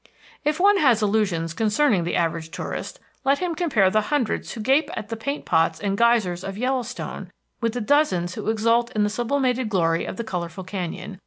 [0.43, 4.89] If one has illusions concerning the average tourist, let him compare the hundreds who gape
[4.97, 7.31] at the paint pots and geysers of Yellowstone
[7.61, 11.19] with the dozens who exult in the sublimated glory of the colorful canyon.